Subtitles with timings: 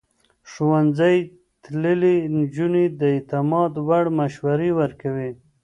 [0.51, 1.17] ښوونځی
[1.63, 5.31] تللې نجونې د اعتماد وړ مشورې ورکوي.